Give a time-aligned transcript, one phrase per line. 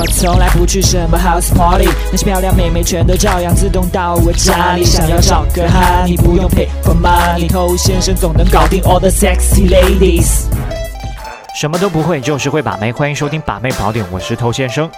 [0.00, 4.84] 我从来不去什么 house party，那些漂亮妹妹全都照样自动到我家里。
[4.84, 10.44] 想要找个哈，你不用 pay for money，偷先生总能搞定 all the sexy ladies。
[11.56, 12.92] 什么都不会，就是会把妹。
[12.92, 14.88] 欢迎收听把妹宝典，我是头先生。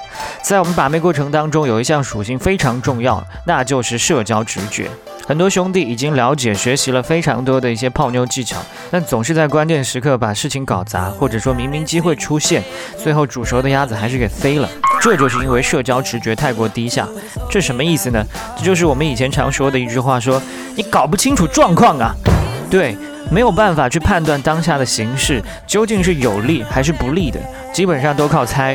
[0.42, 4.90] 在我们把妹过程当中，有一项属性非常重要，那就是社交直觉。
[5.26, 8.58] 很多兄弟已经了解、学习了非常多的一些泡妞技巧，
[8.90, 12.62] 但总是在关键时刻把事情搞砸，或者说明明机会出现，
[13.02, 14.68] 最后煮熟的鸭子还是给飞了。
[15.00, 17.08] 这就是因为社交直觉太过低下。
[17.50, 18.22] 这什么意思呢？
[18.56, 20.40] 这就是我们以前常说的一句话：说
[20.76, 22.12] 你搞不清楚状况啊。
[22.70, 22.96] 对。
[23.30, 27.38] 没有办法去判断当下的形势究竟是有利还是不利的，
[27.72, 28.74] 基本上都靠猜。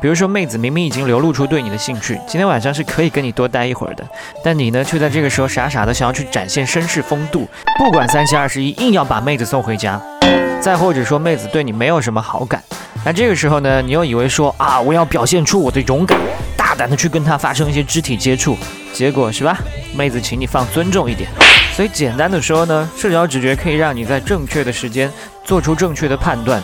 [0.00, 4.04] 比如说，妹子明明已经流露出对你的兴趣，今天晚上是可以跟你多待一会儿的，
[4.44, 10.00] 但你呢，却在这个时候傻傻的想要去展现绅士风度，不管三七二十一，硬要把妹子送回家。
[10.60, 12.62] 再或者说，妹子对你没有什么好感，
[13.06, 16.18] 那这个时候呢，你又以为说啊，我要表现出我的勇敢，
[16.56, 18.58] 大胆的去跟她发生一些肢体接触，
[18.92, 19.56] 结果是吧？
[19.94, 21.30] 妹子，请你放尊重一点。
[21.72, 25.08] 所以简单的说呢，社交直觉可以让你在正确的时间
[25.44, 26.60] 做出正确的判断，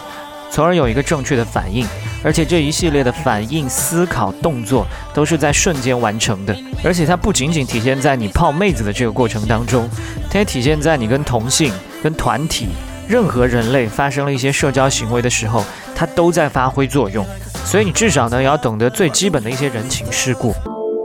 [0.51, 1.87] 从而有一个正确的反应。
[2.25, 4.85] 而且这一系列的反应、思考、动作
[5.15, 6.57] 都是在瞬间完成的。
[6.83, 9.89] 而且它不仅仅体现在你泡妹子的这个过程当中，
[10.29, 12.67] 它也体现在你跟同性、跟团体、
[13.13, 15.63] 任何人类发生了一些社交行为的时候，
[15.95, 17.23] 它都在发挥作用。
[17.63, 20.55] 所以你至少呢也要懂得最基本的一些人情世故。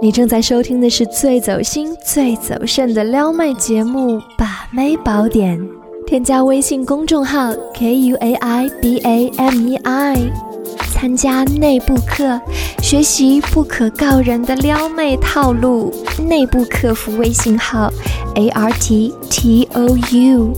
[0.01, 5.59] 你正在收听的是最走心、最走肾的撩妹节目《把妹宝典》，
[6.05, 10.17] 添加微信公众号 k u a i b a m e i，
[10.93, 12.39] 参加内部课，
[12.81, 15.93] 学习不可告人的撩妹套路。
[16.25, 17.91] 内部客服微信号
[18.35, 20.53] a r t t o u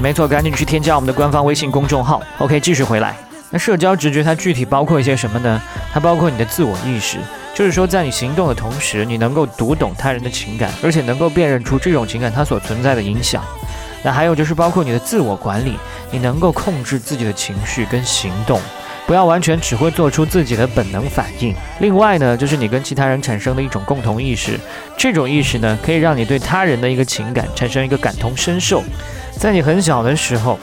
[0.00, 2.22] 没错，赶紧去添加我们的官方微信公众号。
[2.38, 3.14] OK，继续回来。
[3.50, 5.60] 那社交直觉它具体包括一些什么呢？
[5.92, 7.18] 它包括你的自我意识，
[7.54, 13.44] 就是说在你行动的同时，你能够读懂他人的情感，而且能够辨认出这种情感它所存在的影响。
[14.02, 15.76] 那还有就是包括你的自我管理，
[16.10, 18.58] 你能够控制自己的情绪跟行动，
[19.10, 21.52] 不要完全只会做出自己的本能反应。
[21.80, 24.56] 另外呢，就是你跟其他人产生的一种共同意识，
[24.96, 28.84] 这种意识呢，可以让你对他人的一个情感产生一个感同身受。
[29.32, 30.56] 在你很小的时候。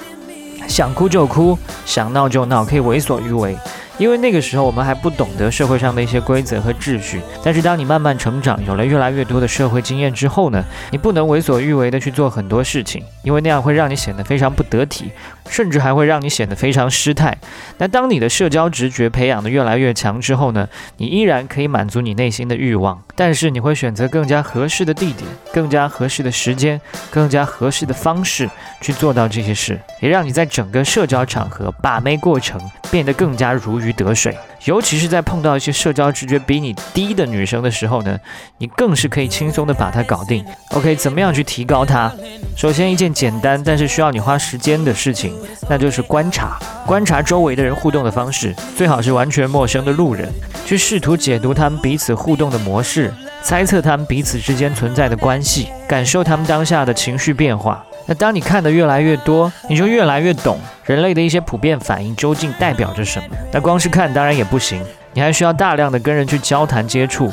[0.65, 3.55] 想哭就哭，想闹就闹，可以为所欲为。
[3.97, 15.11] 因为那个时候我们还不懂得社会上的一些规则和秩序，但是当你慢慢成长，有了越来越多的社会经验之后呢，你不能为所欲为的去做很多事情，因为那样会让你显得非常不得体，
[15.49, 17.35] 甚至还会让你显得非常失态。
[17.79, 26.79] 那当你的社交直觉培养的越来越强之后呢，你依然可以满足你内心的欲望，但是你会选择更加合适的地点、更加合适的时间、
[27.09, 28.47] 更加合适的方式
[28.79, 33.93] 去做到这些事，也让你在整个社交场合把妹过程变得更加如鱼。
[33.97, 38.15] 得水，尤其是在碰到一些社交直觉比你低的女生的时候呢，
[38.59, 40.45] 你更是可以轻松的把她搞定。
[40.75, 42.11] OK，怎么样去提高她？
[42.55, 45.33] 首先，一件简单但是需要你花时间的事情，
[45.67, 50.31] 那就是观察，观察周围的人互动的方式，最好是完全陌生的路人，
[50.63, 53.11] 去试图解读他们彼此互动的模式，
[53.41, 57.83] 猜测他们彼此之间存在的关系，感受他们当下的情绪变化。
[58.07, 63.35] 那当你看的越来越多，你就越来越懂人类的一些普遍反应究竟代表着什么。
[63.51, 64.81] 那光是看当然也不行，
[65.13, 67.31] 你还需要大量的跟人去交谈接触，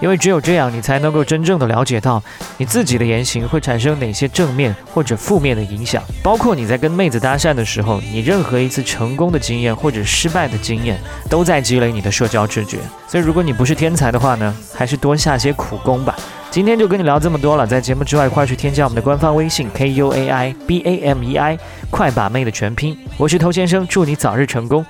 [0.00, 2.22] 因为只有这样，你才能够真正的了解到
[2.58, 6.02] 你自己的言行会产生哪些正面或者负面的影响。
[6.22, 10.98] 包括你在跟妹子搭讪的时候，你任何一次成功的经验或者失败的经验，
[11.30, 12.78] 都在积累你的社交直觉。
[13.08, 16.14] 所以如果你不是天才的话呢，还是多下些苦功吧。
[16.50, 21.58] 今天就跟你聊这么多了，在节目之外，快去添加我们的官方微信 k u a i b a m e i，
[21.90, 22.96] 快把妹的全拼。
[23.18, 24.84] 我是头先生，祝你早日成功。